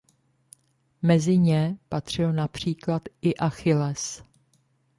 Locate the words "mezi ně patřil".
1.01-2.33